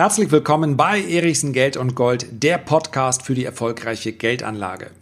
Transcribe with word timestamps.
Herzlich 0.00 0.30
willkommen 0.30 0.78
bei 0.78 0.98
Erichsen 0.98 1.52
Geld 1.52 1.76
und 1.76 1.94
Gold, 1.94 2.26
der 2.42 2.56
Podcast 2.56 3.20
für 3.20 3.34
die 3.34 3.44
erfolgreiche 3.44 4.12
Geldanlage. 4.14 4.92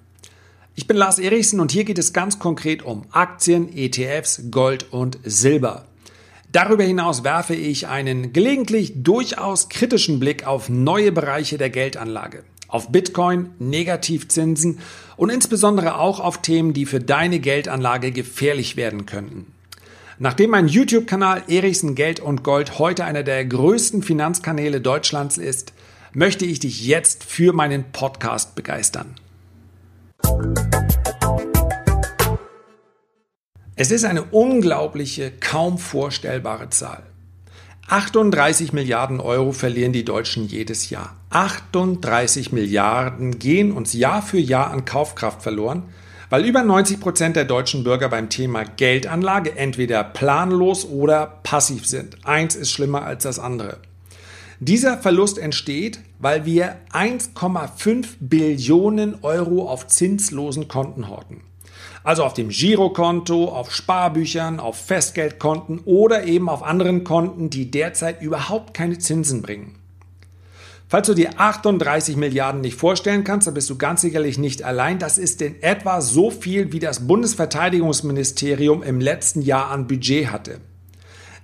Ich 0.74 0.88
bin 0.88 0.96
Lars 0.96 1.20
Erichsen 1.20 1.60
und 1.60 1.70
hier 1.70 1.84
geht 1.84 1.98
es 1.98 2.12
ganz 2.12 2.40
konkret 2.40 2.82
um 2.82 3.04
Aktien, 3.12 3.72
ETFs, 3.72 4.50
Gold 4.50 4.92
und 4.92 5.20
Silber. 5.22 5.84
Darüber 6.50 6.82
hinaus 6.82 7.22
werfe 7.22 7.54
ich 7.54 7.86
einen 7.86 8.32
gelegentlich 8.32 8.92
durchaus 8.96 9.68
kritischen 9.68 10.18
Blick 10.18 10.48
auf 10.48 10.68
neue 10.68 11.12
Bereiche 11.12 11.58
der 11.58 11.70
Geldanlage, 11.70 12.42
auf 12.66 12.88
Bitcoin, 12.90 13.50
Negativzinsen 13.60 14.80
und 15.16 15.30
insbesondere 15.30 16.00
auch 16.00 16.18
auf 16.18 16.42
Themen, 16.42 16.72
die 16.72 16.86
für 16.86 16.98
deine 16.98 17.38
Geldanlage 17.38 18.10
gefährlich 18.10 18.74
werden 18.74 19.06
könnten. 19.06 19.46
Nachdem 20.20 20.50
mein 20.50 20.66
YouTube-Kanal 20.66 21.44
Erichsen 21.46 21.94
Geld 21.94 22.18
und 22.18 22.42
Gold 22.42 22.80
heute 22.80 23.04
einer 23.04 23.22
der 23.22 23.44
größten 23.44 24.02
Finanzkanäle 24.02 24.80
Deutschlands 24.80 25.38
ist, 25.38 25.72
möchte 26.12 26.44
ich 26.44 26.58
dich 26.58 26.84
jetzt 26.84 27.22
für 27.22 27.52
meinen 27.52 27.92
Podcast 27.92 28.56
begeistern. 28.56 29.14
Es 33.76 33.92
ist 33.92 34.04
eine 34.04 34.24
unglaubliche, 34.24 35.30
kaum 35.38 35.78
vorstellbare 35.78 36.68
Zahl. 36.70 37.04
38 37.86 38.72
Milliarden 38.72 39.20
Euro 39.20 39.52
verlieren 39.52 39.92
die 39.92 40.04
Deutschen 40.04 40.48
jedes 40.48 40.90
Jahr. 40.90 41.14
38 41.30 42.50
Milliarden 42.50 43.38
gehen 43.38 43.70
uns 43.70 43.92
Jahr 43.92 44.20
für 44.22 44.38
Jahr 44.40 44.72
an 44.72 44.84
Kaufkraft 44.84 45.42
verloren, 45.42 45.84
weil 46.30 46.44
über 46.44 46.62
90 46.62 47.00
Prozent 47.00 47.36
der 47.36 47.44
deutschen 47.44 47.84
Bürger 47.84 48.08
beim 48.08 48.28
Thema 48.28 48.64
Geldanlage 48.64 49.56
entweder 49.56 50.04
planlos 50.04 50.84
oder 50.84 51.40
passiv 51.42 51.86
sind. 51.86 52.24
Eins 52.26 52.54
ist 52.54 52.70
schlimmer 52.70 53.02
als 53.02 53.22
das 53.22 53.38
andere. 53.38 53.78
Dieser 54.60 54.98
Verlust 54.98 55.38
entsteht, 55.38 56.00
weil 56.18 56.44
wir 56.44 56.76
1,5 56.92 58.06
Billionen 58.20 59.18
Euro 59.22 59.68
auf 59.68 59.86
zinslosen 59.86 60.66
Konten 60.66 61.08
horten. 61.08 61.42
Also 62.02 62.24
auf 62.24 62.34
dem 62.34 62.48
Girokonto, 62.48 63.46
auf 63.46 63.72
Sparbüchern, 63.72 64.60
auf 64.60 64.76
Festgeldkonten 64.76 65.80
oder 65.84 66.24
eben 66.24 66.48
auf 66.48 66.62
anderen 66.62 67.04
Konten, 67.04 67.50
die 67.50 67.70
derzeit 67.70 68.20
überhaupt 68.22 68.74
keine 68.74 68.98
Zinsen 68.98 69.42
bringen. 69.42 69.77
Falls 70.90 71.06
du 71.06 71.12
dir 71.12 71.38
38 71.38 72.16
Milliarden 72.16 72.62
nicht 72.62 72.76
vorstellen 72.76 73.22
kannst, 73.22 73.46
dann 73.46 73.52
bist 73.52 73.68
du 73.68 73.76
ganz 73.76 74.00
sicherlich 74.00 74.38
nicht 74.38 74.62
allein. 74.62 74.98
Das 74.98 75.18
ist 75.18 75.42
in 75.42 75.62
etwa 75.62 76.00
so 76.00 76.30
viel, 76.30 76.72
wie 76.72 76.78
das 76.78 77.06
Bundesverteidigungsministerium 77.06 78.82
im 78.82 78.98
letzten 78.98 79.42
Jahr 79.42 79.70
an 79.70 79.86
Budget 79.86 80.32
hatte. 80.32 80.60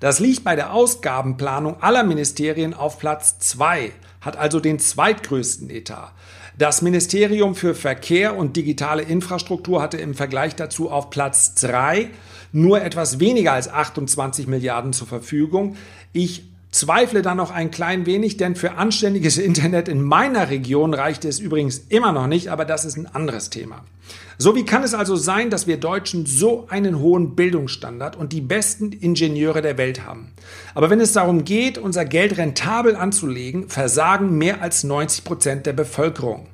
Das 0.01 0.19
liegt 0.19 0.45
bei 0.45 0.57
der 0.57 0.73
Ausgabenplanung 0.73 1.83
aller 1.83 2.05
Ministerien 2.05 2.73
auf 2.73 2.99
Platz 2.99 3.39
2, 3.39 3.93
hat 4.23 4.39
also 4.39 4.61
den 4.61 4.79
zweitgrößten 4.79 5.69
Etat. 5.69 6.13
Das 6.57 6.81
Ministerium 6.81 7.55
für 7.55 7.75
Verkehr 7.75 8.37
und 8.37 8.57
digitale 8.57 9.03
Infrastruktur 9.03 9.83
hatte 9.83 9.99
im 9.99 10.15
Vergleich 10.15 10.57
dazu 10.57 10.91
auf 10.91 11.11
Platz 11.11 11.55
3 11.57 12.09
nur 12.53 12.81
etwas 12.81 13.21
weniger 13.21 13.53
als 13.53 13.69
28 13.69 14.47
Milliarden 14.47 14.95
zur 14.95 15.07
Verfügung. 15.07 15.77
Ich 16.13 16.54
zweifle 16.75 17.23
da 17.23 17.35
noch 17.35 17.53
ein 17.53 17.71
klein 17.71 18.05
wenig, 18.05 18.37
denn 18.37 18.57
für 18.57 18.73
anständiges 18.73 19.39
Internet 19.39 19.89
in 19.89 20.03
meiner 20.03 20.51
Region 20.51 20.93
reicht 20.93 21.25
es 21.25 21.39
übrigens 21.39 21.79
immer 21.89 22.11
noch 22.11 22.27
nicht, 22.27 22.49
aber 22.49 22.65
das 22.65 22.85
ist 22.85 22.97
ein 22.97 23.07
anderes 23.07 23.49
Thema. 23.49 23.85
So 24.39 24.57
wie 24.57 24.65
kann 24.65 24.83
es 24.83 24.93
also 24.93 25.15
sein, 25.15 25.51
dass 25.51 25.69
wir 25.69 25.77
Deutschen 25.77 26.27
so 26.27 26.67
einen 26.69 26.99
hohen 26.99 27.37
Bildungsstandard 27.37 28.17
und 28.17 28.33
die 28.33 28.41
besten 28.41 28.91
Ingenieure 28.91 29.63
der 29.63 29.79
Welt 29.79 30.05
haben? 30.05 30.33
Aber 30.75 30.91
wenn 30.91 31.01
es 31.01 31.13
darum 31.13 31.45
geht, 31.45 31.79
unser 31.79 32.05
Geld 32.05 32.37
rentabel 32.37 32.97
anzulegen, 32.97 33.69
versagen 33.69 34.37
mehr 34.37 34.61
als 34.61 34.83
90 34.83 35.25
Prozent 35.25 35.67
der 35.67 35.75
Bevölkerung. 35.75 36.49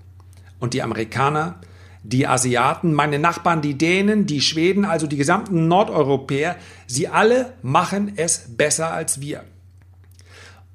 Und 0.58 0.74
die 0.74 0.82
Amerikaner, 0.82 1.60
die 2.02 2.26
Asiaten, 2.26 2.92
meine 2.92 3.18
Nachbarn, 3.18 3.62
die 3.62 3.78
Dänen, 3.78 4.26
die 4.26 4.42
Schweden, 4.42 4.84
also 4.84 5.06
die 5.06 5.16
gesamten 5.16 5.66
Nordeuropäer, 5.66 6.56
sie 6.86 7.08
alle 7.08 7.54
machen 7.62 8.12
es 8.16 8.54
besser 8.56 8.92
als 8.92 9.22
wir. 9.22 9.44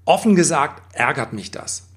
Offen 0.05 0.35
gesagt 0.35 0.83
ärgert 0.93 1.33
mich 1.33 1.51
das. 1.51 1.87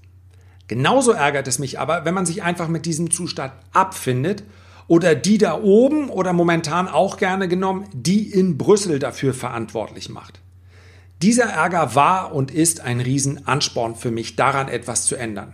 Genauso 0.66 1.12
ärgert 1.12 1.48
es 1.48 1.58
mich 1.58 1.78
aber, 1.78 2.04
wenn 2.04 2.14
man 2.14 2.26
sich 2.26 2.42
einfach 2.42 2.68
mit 2.68 2.86
diesem 2.86 3.10
Zustand 3.10 3.52
abfindet 3.72 4.44
oder 4.86 5.14
die 5.14 5.38
da 5.38 5.60
oben 5.60 6.08
oder 6.08 6.32
momentan 6.32 6.88
auch 6.88 7.18
gerne 7.18 7.48
genommen, 7.48 7.86
die 7.92 8.30
in 8.30 8.58
Brüssel 8.58 8.98
dafür 8.98 9.34
verantwortlich 9.34 10.08
macht. 10.08 10.40
Dieser 11.22 11.44
Ärger 11.44 11.94
war 11.94 12.34
und 12.34 12.50
ist 12.50 12.80
ein 12.80 13.00
Riesenansporn 13.00 13.96
für 13.96 14.10
mich, 14.10 14.36
daran 14.36 14.68
etwas 14.68 15.06
zu 15.06 15.16
ändern. 15.16 15.52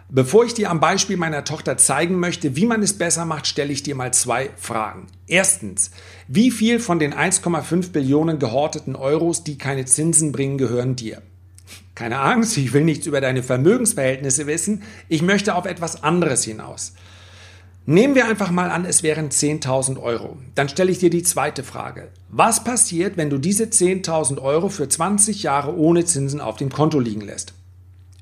Bevor 0.09 0.43
ich 0.43 0.53
dir 0.53 0.69
am 0.69 0.81
Beispiel 0.81 1.15
meiner 1.15 1.45
Tochter 1.45 1.77
zeigen 1.77 2.19
möchte, 2.19 2.57
wie 2.57 2.65
man 2.65 2.83
es 2.83 2.97
besser 2.97 3.23
macht, 3.23 3.47
stelle 3.47 3.71
ich 3.71 3.83
dir 3.83 3.95
mal 3.95 4.13
zwei 4.13 4.49
Fragen. 4.57 5.07
Erstens, 5.27 5.91
wie 6.27 6.51
viel 6.51 6.81
von 6.81 6.99
den 6.99 7.13
1,5 7.13 7.93
Billionen 7.93 8.37
gehorteten 8.37 8.97
Euros, 8.97 9.45
die 9.45 9.57
keine 9.57 9.85
Zinsen 9.85 10.33
bringen, 10.33 10.57
gehören 10.57 10.97
dir? 10.97 11.21
Keine 11.95 12.19
Angst, 12.19 12.57
ich 12.57 12.73
will 12.73 12.83
nichts 12.83 13.05
über 13.05 13.21
deine 13.21 13.43
Vermögensverhältnisse 13.43 14.47
wissen, 14.47 14.83
ich 15.09 15.21
möchte 15.21 15.55
auf 15.55 15.65
etwas 15.65 16.03
anderes 16.03 16.43
hinaus. 16.43 16.93
Nehmen 17.85 18.13
wir 18.13 18.27
einfach 18.27 18.51
mal 18.51 18.69
an, 18.69 18.85
es 18.85 19.01
wären 19.01 19.29
10.000 19.29 19.99
Euro. 19.99 20.37
Dann 20.53 20.69
stelle 20.69 20.91
ich 20.91 20.99
dir 20.99 21.09
die 21.09 21.23
zweite 21.23 21.63
Frage. 21.63 22.09
Was 22.29 22.63
passiert, 22.63 23.17
wenn 23.17 23.31
du 23.31 23.39
diese 23.39 23.65
10.000 23.65 24.39
Euro 24.39 24.69
für 24.69 24.87
20 24.87 25.43
Jahre 25.43 25.75
ohne 25.75 26.05
Zinsen 26.05 26.41
auf 26.41 26.57
dem 26.57 26.71
Konto 26.71 26.99
liegen 26.99 27.21
lässt? 27.21 27.53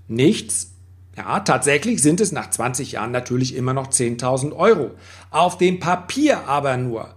Nichts. 0.07 0.71
Ja, 1.17 1.41
tatsächlich 1.41 2.01
sind 2.01 2.21
es 2.21 2.31
nach 2.31 2.49
20 2.49 2.93
Jahren 2.93 3.11
natürlich 3.11 3.53
immer 3.53 3.73
noch 3.73 3.89
10.000 3.89 4.55
Euro. 4.55 4.91
Auf 5.29 5.57
dem 5.57 5.81
Papier 5.81 6.47
aber 6.47 6.77
nur. 6.77 7.13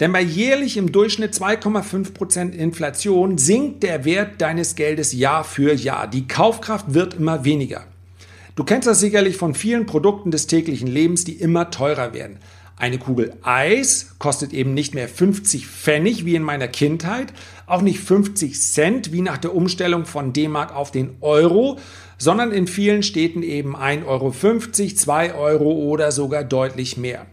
Denn 0.00 0.12
bei 0.12 0.22
jährlich 0.22 0.76
im 0.76 0.92
Durchschnitt 0.92 1.34
2,5% 1.34 2.52
Inflation 2.52 3.36
sinkt 3.36 3.82
der 3.82 4.04
Wert 4.04 4.40
deines 4.40 4.76
Geldes 4.76 5.12
Jahr 5.12 5.42
für 5.42 5.74
Jahr. 5.74 6.06
Die 6.06 6.28
Kaufkraft 6.28 6.94
wird 6.94 7.14
immer 7.14 7.44
weniger. 7.44 7.84
Du 8.54 8.64
kennst 8.64 8.86
das 8.86 9.00
sicherlich 9.00 9.36
von 9.36 9.54
vielen 9.54 9.86
Produkten 9.86 10.30
des 10.30 10.46
täglichen 10.46 10.88
Lebens, 10.88 11.24
die 11.24 11.34
immer 11.34 11.70
teurer 11.70 12.14
werden. 12.14 12.38
Eine 12.76 12.98
Kugel 12.98 13.34
Eis 13.42 14.14
kostet 14.20 14.52
eben 14.52 14.72
nicht 14.72 14.94
mehr 14.94 15.08
50 15.08 15.66
Pfennig 15.66 16.24
wie 16.24 16.36
in 16.36 16.44
meiner 16.44 16.68
Kindheit, 16.68 17.32
auch 17.66 17.82
nicht 17.82 17.98
50 17.98 18.60
Cent 18.60 19.12
wie 19.12 19.20
nach 19.20 19.38
der 19.38 19.52
Umstellung 19.52 20.06
von 20.06 20.32
D-Mark 20.32 20.74
auf 20.74 20.92
den 20.92 21.16
Euro, 21.20 21.78
sondern 22.18 22.52
in 22.52 22.68
vielen 22.68 23.02
Städten 23.02 23.42
eben 23.42 23.76
1,50 23.76 24.06
Euro, 24.06 24.30
2 24.30 25.34
Euro 25.34 25.72
oder 25.72 26.12
sogar 26.12 26.44
deutlich 26.44 26.96
mehr. 26.96 27.26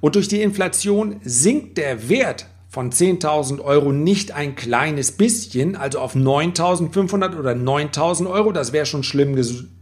Und 0.00 0.14
durch 0.14 0.28
die 0.28 0.42
Inflation 0.42 1.16
sinkt 1.24 1.78
der 1.78 2.08
Wert 2.08 2.46
von 2.68 2.92
10.000 2.92 3.60
Euro 3.60 3.92
nicht 3.92 4.32
ein 4.32 4.54
kleines 4.54 5.12
bisschen, 5.12 5.76
also 5.76 5.98
auf 5.98 6.14
9.500 6.14 7.38
oder 7.38 7.52
9.000 7.52 8.28
Euro, 8.28 8.52
das 8.52 8.72
wäre 8.72 8.84
schon 8.84 9.02
schlimm 9.02 9.34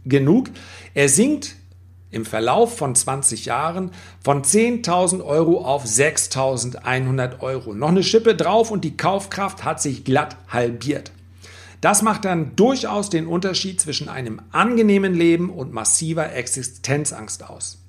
genug. 0.05 0.49
Er 0.93 1.09
sinkt 1.09 1.55
im 2.11 2.23
Verlauf 2.23 2.77
von 2.77 2.95
20 2.95 3.45
Jahren 3.45 3.91
von 4.23 4.43
10.000 4.43 5.21
Euro 5.25 5.65
auf 5.65 5.83
6.100 5.83 7.41
Euro. 7.41 7.73
Noch 7.73 7.89
eine 7.89 8.03
Schippe 8.03 8.35
drauf 8.35 8.71
und 8.71 8.85
die 8.85 8.95
Kaufkraft 8.95 9.65
hat 9.65 9.81
sich 9.81 10.05
glatt 10.05 10.37
halbiert. 10.47 11.11
Das 11.81 12.01
macht 12.01 12.23
dann 12.23 12.55
durchaus 12.55 13.09
den 13.09 13.27
Unterschied 13.27 13.81
zwischen 13.81 14.07
einem 14.07 14.41
angenehmen 14.53 15.13
Leben 15.13 15.49
und 15.49 15.73
massiver 15.73 16.31
Existenzangst 16.33 17.43
aus. 17.43 17.84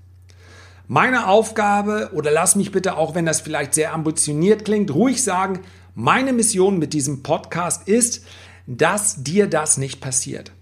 Meine 0.89 1.27
Aufgabe, 1.27 2.11
oder 2.13 2.31
lass 2.31 2.55
mich 2.55 2.71
bitte, 2.71 2.97
auch 2.97 3.17
wenn 3.17 3.27
das 3.27 3.41
vielleicht 3.41 3.75
sehr 3.75 3.93
ambitioniert 3.93 4.65
klingt, 4.65 4.95
ruhig 4.95 5.23
sagen, 5.25 5.63
meine 5.97 6.33
Mission 6.33 6.79
mit 6.79 6.93
diesem 6.93 7.25
Podcast 7.25 7.89
ist, 7.89 8.25
dass 8.69 9.25
dir 9.25 9.49
das 9.49 9.79
nicht 9.79 10.01
passiert. 10.01 10.53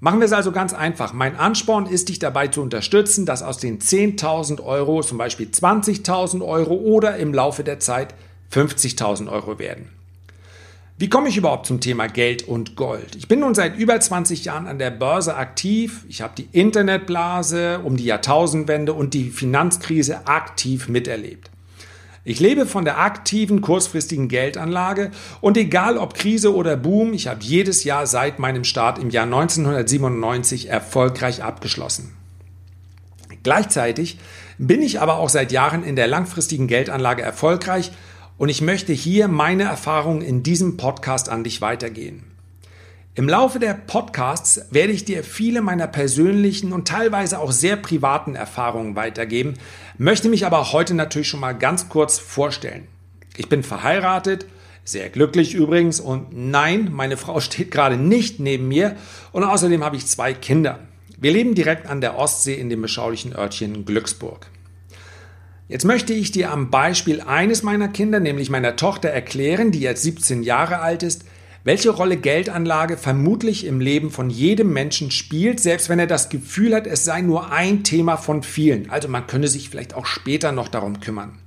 Machen 0.00 0.20
wir 0.20 0.24
es 0.24 0.32
also 0.32 0.52
ganz 0.52 0.72
einfach. 0.72 1.12
Mein 1.12 1.36
Ansporn 1.36 1.84
ist, 1.84 2.08
dich 2.08 2.18
dabei 2.18 2.48
zu 2.48 2.62
unterstützen, 2.62 3.26
dass 3.26 3.42
aus 3.42 3.58
den 3.58 3.78
10.000 3.78 4.62
Euro 4.64 5.02
zum 5.02 5.18
Beispiel 5.18 5.48
20.000 5.48 6.42
Euro 6.42 6.74
oder 6.74 7.18
im 7.18 7.34
Laufe 7.34 7.62
der 7.62 7.78
Zeit 7.78 8.14
50.000 8.52 9.30
Euro 9.30 9.58
werden. 9.58 9.90
Wie 10.96 11.08
komme 11.08 11.28
ich 11.28 11.36
überhaupt 11.36 11.66
zum 11.66 11.80
Thema 11.80 12.06
Geld 12.06 12.46
und 12.46 12.76
Gold? 12.76 13.16
Ich 13.16 13.26
bin 13.26 13.40
nun 13.40 13.56
seit 13.56 13.76
über 13.76 13.98
20 13.98 14.44
Jahren 14.44 14.68
an 14.68 14.78
der 14.78 14.92
Börse 14.92 15.34
aktiv. 15.34 16.04
Ich 16.08 16.22
habe 16.22 16.34
die 16.38 16.48
Internetblase 16.52 17.80
um 17.80 17.96
die 17.96 18.04
Jahrtausendwende 18.04 18.92
und 18.92 19.12
die 19.12 19.30
Finanzkrise 19.30 20.28
aktiv 20.28 20.88
miterlebt. 20.88 21.50
Ich 22.22 22.38
lebe 22.38 22.64
von 22.64 22.84
der 22.84 23.00
aktiven, 23.00 23.60
kurzfristigen 23.60 24.28
Geldanlage 24.28 25.10
und 25.40 25.56
egal 25.56 25.98
ob 25.98 26.14
Krise 26.14 26.54
oder 26.54 26.76
Boom, 26.76 27.12
ich 27.12 27.26
habe 27.26 27.42
jedes 27.42 27.82
Jahr 27.82 28.06
seit 28.06 28.38
meinem 28.38 28.62
Start 28.62 29.00
im 29.00 29.10
Jahr 29.10 29.24
1997 29.24 30.70
erfolgreich 30.70 31.42
abgeschlossen. 31.42 32.14
Gleichzeitig 33.42 34.18
bin 34.58 34.80
ich 34.80 35.00
aber 35.00 35.18
auch 35.18 35.28
seit 35.28 35.50
Jahren 35.50 35.82
in 35.82 35.96
der 35.96 36.06
langfristigen 36.06 36.68
Geldanlage 36.68 37.22
erfolgreich 37.22 37.90
und 38.36 38.48
ich 38.48 38.60
möchte 38.60 38.92
hier 38.92 39.28
meine 39.28 39.64
Erfahrungen 39.64 40.22
in 40.22 40.42
diesem 40.42 40.76
Podcast 40.76 41.28
an 41.28 41.44
dich 41.44 41.60
weitergehen. 41.60 42.24
Im 43.16 43.28
Laufe 43.28 43.60
der 43.60 43.74
Podcasts 43.74 44.66
werde 44.72 44.92
ich 44.92 45.04
dir 45.04 45.22
viele 45.22 45.62
meiner 45.62 45.86
persönlichen 45.86 46.72
und 46.72 46.88
teilweise 46.88 47.38
auch 47.38 47.52
sehr 47.52 47.76
privaten 47.76 48.34
Erfahrungen 48.34 48.96
weitergeben, 48.96 49.54
möchte 49.98 50.28
mich 50.28 50.44
aber 50.46 50.72
heute 50.72 50.94
natürlich 50.94 51.28
schon 51.28 51.38
mal 51.38 51.52
ganz 51.52 51.88
kurz 51.88 52.18
vorstellen. 52.18 52.88
Ich 53.36 53.48
bin 53.48 53.62
verheiratet, 53.62 54.46
sehr 54.84 55.10
glücklich 55.10 55.54
übrigens 55.54 56.00
und 56.00 56.28
nein, 56.32 56.90
meine 56.92 57.16
Frau 57.16 57.38
steht 57.40 57.70
gerade 57.70 57.96
nicht 57.96 58.40
neben 58.40 58.66
mir 58.66 58.96
und 59.30 59.44
außerdem 59.44 59.84
habe 59.84 59.96
ich 59.96 60.06
zwei 60.06 60.34
Kinder. 60.34 60.80
Wir 61.16 61.30
leben 61.30 61.54
direkt 61.54 61.86
an 61.86 62.00
der 62.00 62.18
Ostsee 62.18 62.54
in 62.54 62.68
dem 62.68 62.82
beschaulichen 62.82 63.32
Örtchen 63.32 63.84
Glücksburg. 63.84 64.48
Jetzt 65.74 65.86
möchte 65.86 66.14
ich 66.14 66.30
dir 66.30 66.52
am 66.52 66.70
Beispiel 66.70 67.20
eines 67.20 67.64
meiner 67.64 67.88
Kinder, 67.88 68.20
nämlich 68.20 68.48
meiner 68.48 68.76
Tochter, 68.76 69.08
erklären, 69.08 69.72
die 69.72 69.80
jetzt 69.80 70.04
17 70.04 70.44
Jahre 70.44 70.78
alt 70.78 71.02
ist, 71.02 71.24
welche 71.64 71.90
Rolle 71.90 72.16
Geldanlage 72.16 72.96
vermutlich 72.96 73.66
im 73.66 73.80
Leben 73.80 74.12
von 74.12 74.30
jedem 74.30 74.72
Menschen 74.72 75.10
spielt, 75.10 75.58
selbst 75.58 75.88
wenn 75.88 75.98
er 75.98 76.06
das 76.06 76.28
Gefühl 76.28 76.76
hat, 76.76 76.86
es 76.86 77.04
sei 77.04 77.22
nur 77.22 77.50
ein 77.50 77.82
Thema 77.82 78.16
von 78.16 78.44
vielen. 78.44 78.88
Also 78.88 79.08
man 79.08 79.26
könne 79.26 79.48
sich 79.48 79.68
vielleicht 79.68 79.94
auch 79.94 80.06
später 80.06 80.52
noch 80.52 80.68
darum 80.68 81.00
kümmern. 81.00 81.40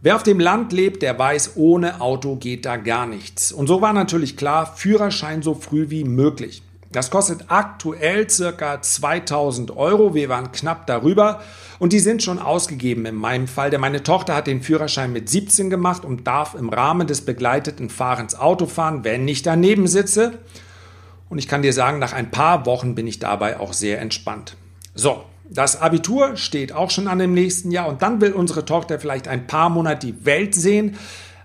Wer 0.00 0.14
auf 0.14 0.22
dem 0.22 0.38
Land 0.38 0.72
lebt, 0.72 1.02
der 1.02 1.18
weiß, 1.18 1.56
ohne 1.56 2.00
Auto 2.00 2.36
geht 2.36 2.64
da 2.64 2.76
gar 2.76 3.08
nichts. 3.08 3.50
Und 3.50 3.66
so 3.66 3.82
war 3.82 3.92
natürlich 3.92 4.36
klar, 4.36 4.72
Führerschein 4.76 5.42
so 5.42 5.54
früh 5.54 5.90
wie 5.90 6.04
möglich. 6.04 6.62
Das 6.92 7.12
kostet 7.12 7.44
aktuell 7.48 8.28
circa 8.28 8.82
2000 8.82 9.76
Euro. 9.76 10.12
Wir 10.12 10.28
waren 10.28 10.50
knapp 10.50 10.88
darüber 10.88 11.40
und 11.78 11.92
die 11.92 12.00
sind 12.00 12.20
schon 12.20 12.40
ausgegeben 12.40 13.06
in 13.06 13.14
meinem 13.14 13.46
Fall, 13.46 13.70
denn 13.70 13.80
meine 13.80 14.02
Tochter 14.02 14.34
hat 14.34 14.48
den 14.48 14.60
Führerschein 14.60 15.12
mit 15.12 15.28
17 15.28 15.70
gemacht 15.70 16.04
und 16.04 16.26
darf 16.26 16.56
im 16.56 16.68
Rahmen 16.68 17.06
des 17.06 17.20
begleiteten 17.20 17.90
Fahrens 17.90 18.34
Auto 18.34 18.66
fahren, 18.66 19.04
wenn 19.04 19.28
ich 19.28 19.42
daneben 19.42 19.86
sitze. 19.86 20.40
Und 21.28 21.38
ich 21.38 21.46
kann 21.46 21.62
dir 21.62 21.72
sagen, 21.72 22.00
nach 22.00 22.12
ein 22.12 22.32
paar 22.32 22.66
Wochen 22.66 22.96
bin 22.96 23.06
ich 23.06 23.20
dabei 23.20 23.60
auch 23.60 23.72
sehr 23.72 24.00
entspannt. 24.00 24.56
So, 24.92 25.22
das 25.48 25.80
Abitur 25.80 26.36
steht 26.36 26.72
auch 26.72 26.90
schon 26.90 27.06
an 27.06 27.20
dem 27.20 27.34
nächsten 27.34 27.70
Jahr 27.70 27.86
und 27.86 28.02
dann 28.02 28.20
will 28.20 28.32
unsere 28.32 28.64
Tochter 28.64 28.98
vielleicht 28.98 29.28
ein 29.28 29.46
paar 29.46 29.70
Monate 29.70 30.08
die 30.08 30.24
Welt 30.24 30.56
sehen, 30.56 30.96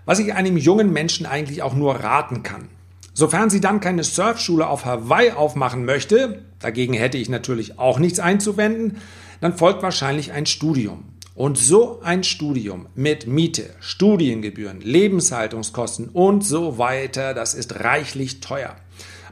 was 0.06 0.18
ich 0.18 0.34
einem 0.34 0.56
jungen 0.56 0.92
Menschen 0.92 1.24
eigentlich 1.24 1.62
auch 1.62 1.74
nur 1.74 1.94
raten 1.94 2.42
kann. 2.42 2.68
Sofern 3.18 3.48
sie 3.48 3.62
dann 3.62 3.80
keine 3.80 4.04
Surfschule 4.04 4.66
auf 4.66 4.84
Hawaii 4.84 5.30
aufmachen 5.30 5.86
möchte, 5.86 6.42
dagegen 6.58 6.92
hätte 6.92 7.16
ich 7.16 7.30
natürlich 7.30 7.78
auch 7.78 7.98
nichts 7.98 8.18
einzuwenden, 8.18 8.98
dann 9.40 9.56
folgt 9.56 9.82
wahrscheinlich 9.82 10.32
ein 10.32 10.44
Studium. 10.44 11.04
Und 11.34 11.56
so 11.56 12.02
ein 12.02 12.24
Studium 12.24 12.88
mit 12.94 13.26
Miete, 13.26 13.70
Studiengebühren, 13.80 14.82
Lebenshaltungskosten 14.82 16.10
und 16.10 16.44
so 16.44 16.76
weiter, 16.76 17.32
das 17.32 17.54
ist 17.54 17.80
reichlich 17.80 18.40
teuer. 18.40 18.76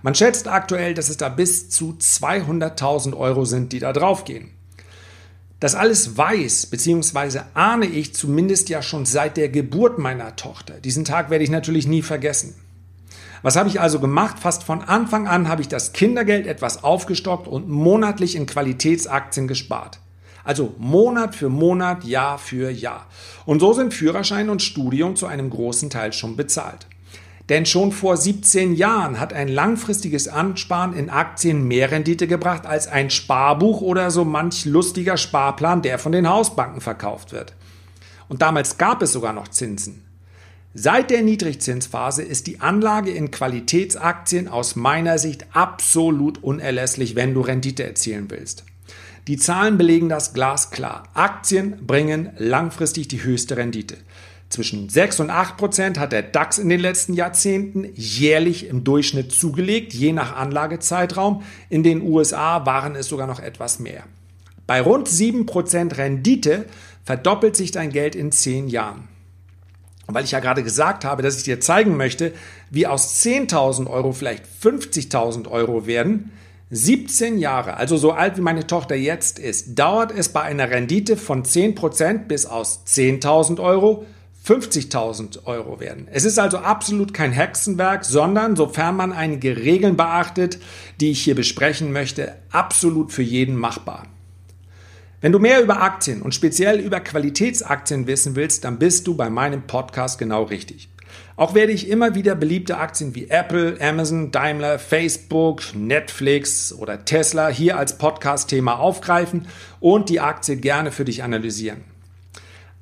Man 0.00 0.14
schätzt 0.14 0.48
aktuell, 0.48 0.94
dass 0.94 1.10
es 1.10 1.19
da 1.19 1.28
bis 1.28 1.69
zu 1.69 1.98
200.000 2.00 3.14
Euro 3.14 3.44
sind, 3.44 3.75
die 3.75 3.80
da 3.80 3.92
draufgehen. 3.92 4.48
Das 5.60 5.75
alles 5.75 6.16
weiß 6.16 6.66
bzw. 6.66 7.40
ahne 7.52 7.84
ich 7.84 8.14
zumindest 8.14 8.70
ja 8.70 8.80
schon 8.80 9.04
seit 9.04 9.37
der 9.37 9.50
Geburt 9.50 9.98
meiner 9.98 10.37
Tochter. 10.37 10.80
Diesen 10.80 11.04
Tag 11.04 11.28
werde 11.28 11.44
ich 11.44 11.50
natürlich 11.50 11.87
nie 11.87 12.00
vergessen. 12.00 12.54
Was 13.44 13.56
habe 13.56 13.69
ich 13.69 13.79
also 13.79 14.00
gemacht? 14.00 14.38
Fast 14.38 14.64
von 14.64 14.81
Anfang 14.81 15.29
an 15.29 15.49
habe 15.49 15.61
ich 15.61 15.69
das 15.69 15.93
Kindergeld 15.93 16.46
etwas 16.46 16.82
aufgestockt 16.82 17.46
und 17.46 17.69
monatlich 17.69 18.37
in 18.37 18.46
Qualitätsaktien 18.46 19.49
gespart. 19.49 19.99
Also 20.44 20.75
Monat 20.79 21.35
für 21.35 21.50
Monat, 21.50 22.05
Jahr 22.05 22.38
für 22.38 22.70
Jahr. 22.70 23.05
Und 23.44 23.61
so 23.61 23.75
sind 23.75 23.93
Führerschein 23.93 24.49
und 24.49 24.62
Studium 24.62 25.14
zu 25.14 25.26
einem 25.26 25.50
großen 25.50 25.91
Teil 25.91 26.14
schon 26.14 26.37
bezahlt. 26.37 26.87
Denn 27.50 27.67
schon 27.67 27.93
vor 27.93 28.17
17 28.17 28.73
Jahren 28.73 29.20
hat 29.20 29.35
ein 29.35 29.49
langfristiges 29.49 30.26
Ansparen 30.26 30.94
in 30.94 31.11
Aktien 31.11 31.69
mehr 31.69 31.90
Rendite 31.90 32.26
gebracht 32.26 32.64
als 32.64 32.87
ein 32.87 33.11
Sparbuch 33.11 33.82
oder 33.82 34.11
so 34.11 34.25
manch 34.25 34.64
lustiger 34.64 35.19
Sparplan, 35.19 35.82
der 35.82 35.99
von 35.99 36.12
den 36.12 36.31
Hausbanken 36.31 36.81
verkauft 36.81 37.32
wird. 37.32 37.52
Und 38.26 38.40
damals 38.40 38.79
gab 38.79 39.02
es 39.02 39.12
sogar 39.12 39.35
noch 39.35 39.49
Zinsen. 39.49 40.02
Seit 40.76 41.11
der 41.11 41.23
Niedrigzinsphase 41.23 42.25
ist 42.25 42.49
die 42.49 42.61
Anlage 42.61 43.12
in 43.12 43.31
Qualitätsaktien 43.31 44.49
aus 44.49 44.75
meiner 44.75 45.19
Sicht 45.19 45.47
absolut 45.53 46.43
unerlässlich, 46.43 47.15
wenn 47.15 47.32
du 47.32 47.43
Rendite 47.43 47.85
erzielen 47.85 48.29
willst. 48.29 48.65
Die 49.29 49.37
Zahlen 49.37 49.79
belegen 49.79 50.09
das 50.09 50.32
glasklar. 50.32 51.05
Aktien 51.15 51.87
bringen 51.87 52.31
langfristig 52.38 53.06
die 53.06 53.23
höchste 53.23 53.56
Rendite. 53.56 53.97
Zwischen 54.49 54.88
6 54.88 55.21
und 55.21 55.31
8 55.31 55.56
Prozent 55.56 55.99
hat 56.00 56.11
der 56.11 56.23
DAX 56.23 56.59
in 56.59 56.69
den 56.69 56.81
letzten 56.81 57.15
Jahrzehnten 57.15 57.88
jährlich 57.94 58.67
im 58.67 58.82
Durchschnitt 58.82 59.31
zugelegt, 59.31 59.94
je 59.94 60.12
nach 60.12 60.35
Anlagezeitraum. 60.35 61.44
In 61.71 61.85
den 61.85 62.03
USA 62.03 62.67
waren 62.67 62.97
es 62.97 63.06
sogar 63.06 63.29
noch 63.29 63.38
etwas 63.38 63.79
mehr. 63.79 64.03
Bei 64.67 64.81
rund 64.81 65.06
7 65.06 65.47
Prozent 65.47 65.99
Rendite 65.99 66.65
verdoppelt 67.05 67.55
sich 67.55 67.71
dein 67.71 67.91
Geld 67.91 68.17
in 68.17 68.32
10 68.32 68.67
Jahren 68.67 69.13
weil 70.06 70.24
ich 70.24 70.32
ja 70.32 70.40
gerade 70.40 70.62
gesagt 70.62 71.04
habe, 71.04 71.22
dass 71.22 71.36
ich 71.36 71.44
dir 71.44 71.60
zeigen 71.60 71.96
möchte, 71.96 72.32
wie 72.70 72.86
aus 72.86 73.22
10.000 73.22 73.88
Euro 73.88 74.12
vielleicht 74.12 74.44
50.000 74.62 75.48
Euro 75.50 75.86
werden, 75.86 76.32
17 76.70 77.38
Jahre, 77.38 77.76
also 77.76 77.96
so 77.96 78.12
alt 78.12 78.36
wie 78.36 78.40
meine 78.40 78.66
Tochter 78.66 78.96
jetzt 78.96 79.38
ist, 79.38 79.78
dauert 79.78 80.10
es 80.10 80.30
bei 80.30 80.42
einer 80.42 80.70
Rendite 80.70 81.16
von 81.16 81.44
10% 81.44 82.26
bis 82.26 82.46
aus 82.46 82.82
10.000 82.86 83.60
Euro 83.60 84.06
50.000 84.46 85.46
Euro 85.46 85.80
werden. 85.80 86.08
Es 86.10 86.24
ist 86.24 86.38
also 86.38 86.58
absolut 86.58 87.14
kein 87.14 87.32
Hexenwerk, 87.32 88.04
sondern, 88.04 88.56
sofern 88.56 88.96
man 88.96 89.12
einige 89.12 89.56
Regeln 89.56 89.96
beachtet, 89.96 90.58
die 91.00 91.12
ich 91.12 91.22
hier 91.22 91.34
besprechen 91.34 91.92
möchte, 91.92 92.34
absolut 92.50 93.12
für 93.12 93.22
jeden 93.22 93.56
machbar. 93.56 94.06
Wenn 95.25 95.32
du 95.32 95.38
mehr 95.38 95.62
über 95.62 95.81
Aktien 95.81 96.21
und 96.21 96.35
speziell 96.35 96.79
über 96.81 97.00
Qualitätsaktien 97.00 98.06
wissen 98.06 98.37
willst, 98.37 98.62
dann 98.62 98.79
bist 98.79 99.06
du 99.06 99.15
bei 99.15 99.31
meinem 99.31 99.62
Podcast 99.67 100.19
genau 100.19 100.43
richtig. 100.43 100.91
Auch 101.37 101.55
werde 101.55 101.73
ich 101.73 101.88
immer 101.88 102.15
wieder 102.15 102.35
beliebte 102.35 102.76
Aktien 102.76 103.14
wie 103.14 103.31
Apple, 103.31 103.78
Amazon, 103.81 104.33
Daimler, 104.33 104.78
Facebook, 104.78 105.62
Netflix 105.75 106.75
oder 106.75 107.07
Tesla 107.07 107.49
hier 107.49 107.78
als 107.78 107.97
Podcast-Thema 107.97 108.78
aufgreifen 108.78 109.49
und 109.81 110.11
die 110.11 110.21
Aktie 110.21 110.57
gerne 110.57 110.93
für 110.93 111.07
dich 111.07 111.23
analysieren. 111.23 111.81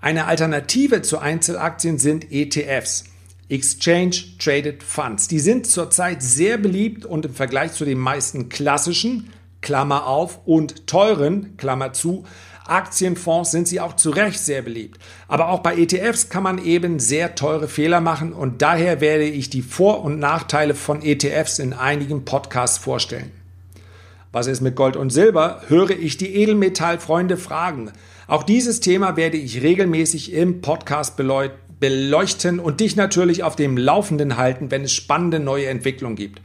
Eine 0.01 0.27
Alternative 0.27 1.01
zu 1.03 1.21
Einzelaktien 1.21 1.99
sind 1.99 2.33
ETFs. 2.33 3.05
Exchange 3.51 4.17
Traded 4.41 4.83
Funds. 4.83 5.29
Die 5.29 5.39
sind 5.39 5.69
zurzeit 5.69 6.25
sehr 6.25 6.59
beliebt 6.59 7.05
und 7.07 7.25
im 7.25 7.35
Vergleich 7.35 7.71
zu 7.71 7.85
den 7.85 7.99
meisten 7.99 8.49
klassischen 8.49 9.31
Klammer 9.63 10.07
auf, 10.07 10.41
und 10.45 10.87
teuren, 10.87 11.57
Klammer 11.57 11.95
zu, 11.95 12.25
Aktienfonds 12.67 13.51
sind 13.51 13.67
sie 13.67 13.81
auch 13.81 13.97
zu 13.97 14.11
Recht 14.11 14.39
sehr 14.39 14.63
beliebt. 14.63 15.01
Aber 15.27 15.49
auch 15.49 15.61
bei 15.61 15.77
ETFs 15.77 16.29
kann 16.29 16.43
man 16.43 16.65
eben 16.65 17.01
sehr 17.01 17.35
teure 17.35 17.69
Fehler 17.69 18.01
machen 18.01 18.33
und 18.33 18.63
daher 18.63 19.01
werde 19.01 19.25
ich 19.25 19.51
die 19.51 19.63
Vor- 19.63 20.05
und 20.05 20.19
Nachteile 20.19 20.75
von 20.75 21.03
ETFs 21.03 21.59
in 21.59 21.73
einigen 21.73 22.25
Podcasts 22.25 22.79
vorstellen. 22.79 23.33
Was 24.31 24.47
ist 24.47 24.61
mit 24.61 24.77
Gold 24.77 24.97
und 24.97 25.11
Silber? 25.11 25.63
Höre 25.69 25.91
ich 25.91 26.17
die 26.17 26.35
Edelmetallfreunde 26.37 27.37
fragen. 27.37 27.93
Auch 28.27 28.45
dieses 28.45 28.81
Thema 28.81 29.17
werde 29.17 29.37
ich 29.37 29.63
regelmäßig 29.63 30.33
im 30.33 30.63
Podcast 30.63 31.17
beleuchten 31.17 32.59
und 32.59 32.81
dich 32.81 32.97
natürlich 32.97 33.43
auf 33.43 33.57
dem 33.57 33.77
Laufenden 33.77 34.39
halten, 34.39 34.71
wenn 34.71 34.85
es 34.85 34.93
spannende 34.93 35.39
neue 35.39 35.67
Entwicklungen 35.67 36.17
gibt. 36.17 36.41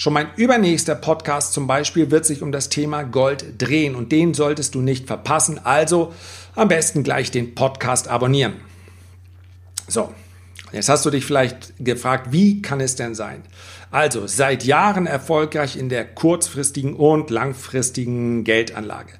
Schon 0.00 0.12
mein 0.12 0.28
übernächster 0.36 0.94
Podcast 0.94 1.54
zum 1.54 1.66
Beispiel 1.66 2.12
wird 2.12 2.24
sich 2.24 2.40
um 2.40 2.52
das 2.52 2.68
Thema 2.68 3.02
Gold 3.02 3.60
drehen 3.60 3.96
und 3.96 4.12
den 4.12 4.32
solltest 4.32 4.76
du 4.76 4.80
nicht 4.80 5.08
verpassen. 5.08 5.58
Also 5.64 6.14
am 6.54 6.68
besten 6.68 7.02
gleich 7.02 7.32
den 7.32 7.56
Podcast 7.56 8.06
abonnieren. 8.06 8.52
So, 9.88 10.14
jetzt 10.70 10.88
hast 10.88 11.04
du 11.04 11.10
dich 11.10 11.24
vielleicht 11.24 11.72
gefragt, 11.80 12.28
wie 12.30 12.62
kann 12.62 12.78
es 12.78 12.94
denn 12.94 13.16
sein? 13.16 13.42
Also 13.90 14.28
seit 14.28 14.62
Jahren 14.62 15.08
erfolgreich 15.08 15.76
in 15.76 15.88
der 15.88 16.04
kurzfristigen 16.04 16.94
und 16.94 17.30
langfristigen 17.30 18.44
Geldanlage. 18.44 19.14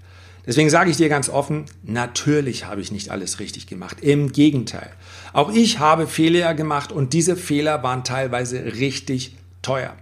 Deswegen 0.47 0.71
sage 0.71 0.93
ich 0.93 0.97
dir 0.97 1.09
ganz 1.09 1.29
offen, 1.29 1.65
natürlich 1.83 2.67
habe 2.67 2.83
ich 2.83 2.93
nicht 2.93 3.11
alles 3.11 3.41
richtig 3.41 3.67
gemacht. 3.67 3.97
Im 4.01 4.31
Gegenteil. 4.31 4.91
Auch 5.33 5.53
ich 5.53 5.81
habe 5.81 6.07
Fehler 6.07 6.55
gemacht 6.55 6.93
und 6.93 7.15
diese 7.15 7.35
Fehler 7.35 7.83
waren 7.83 8.05
teilweise 8.05 8.65
richtig 8.77 9.35
teuer. 9.61 9.97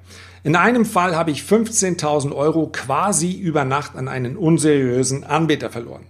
In 0.46 0.54
einem 0.54 0.84
Fall 0.84 1.16
habe 1.16 1.32
ich 1.32 1.42
15.000 1.42 2.32
Euro 2.32 2.68
quasi 2.68 3.32
über 3.32 3.64
Nacht 3.64 3.96
an 3.96 4.06
einen 4.06 4.36
unseriösen 4.36 5.24
Anbieter 5.24 5.70
verloren. 5.70 6.06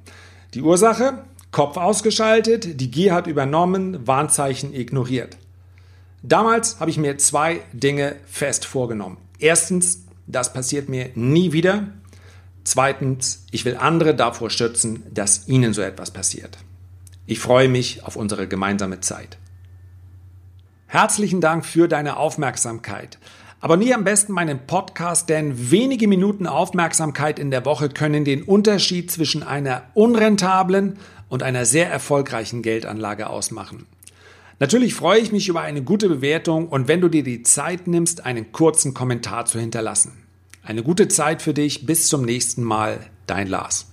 Die 0.52 0.61
Ursache? 0.61 1.25
Kopf 1.52 1.78
ausgeschaltet, 1.78 2.78
die 2.78 2.90
Gier 2.90 3.14
hat 3.14 3.28
übernommen, 3.28 4.07
Warnzeichen 4.07 4.75
ignoriert. 4.75 5.38
Damals 6.23 6.81
habe 6.81 6.90
ich 6.90 6.99
mir 6.99 7.16
zwei 7.16 7.62
Dinge 7.73 8.16
fest 8.26 8.66
vorgenommen. 8.66 9.16
Erstens, 9.38 10.05
das 10.26 10.52
passiert 10.52 10.90
mir 10.90 11.09
nie 11.14 11.52
wieder. 11.52 11.85
Zweitens, 12.62 13.47
ich 13.52 13.64
will 13.64 13.78
andere 13.78 14.14
davor 14.14 14.50
schützen, 14.50 15.02
dass 15.14 15.49
ihnen 15.49 15.73
so 15.73 15.81
etwas 15.81 16.11
passiert. 16.11 16.59
Ich 17.25 17.38
freue 17.38 17.71
mich 17.71 18.05
auf 18.05 18.16
unsere 18.16 18.47
gemeinsame 18.47 19.00
Zeit. 19.00 19.38
Herzlichen 20.88 21.40
Dank 21.40 21.64
für 21.64 21.88
deine 21.88 22.19
Aufmerksamkeit. 22.19 23.19
Abonniere 23.61 23.97
am 23.97 24.05
besten 24.05 24.33
meinen 24.33 24.67
Podcast, 24.67 25.29
denn 25.29 25.71
wenige 25.71 26.09
Minuten 26.09 26.47
Aufmerksamkeit 26.47 27.39
in 27.39 27.51
der 27.51 27.65
Woche 27.65 27.89
können 27.89 28.25
den 28.25 28.43
Unterschied 28.43 29.11
zwischen 29.11 29.43
einer 29.43 29.85
unrentablen 29.95 30.99
und 31.29 31.43
einer 31.43 31.65
sehr 31.65 31.91
erfolgreichen 31.91 32.63
Geldanlage 32.63 33.29
ausmachen. 33.29 33.87
Natürlich 34.59 34.95
freue 34.95 35.21
ich 35.21 35.33
mich 35.33 35.49
über 35.49 35.63
eine 35.63 35.83
gute 35.83 36.09
Bewertung 36.09 36.69
und 36.69 36.89
wenn 36.89 37.01
du 37.01 37.09
dir 37.09 37.23
die 37.23 37.43
Zeit 37.43 37.87
nimmst, 37.87 38.25
einen 38.25 38.53
kurzen 38.53 38.95
Kommentar 38.95 39.47
zu 39.47 39.59
hinterlassen. 39.59 40.13
Eine 40.63 40.83
gute 40.83 41.09
Zeit 41.09 41.43
für 41.43 41.55
dich. 41.55 41.87
Bis 41.87 42.09
zum 42.09 42.25
nächsten 42.25 42.65
Mal. 42.65 42.99
Dein 43.27 43.47
Lars. 43.47 43.87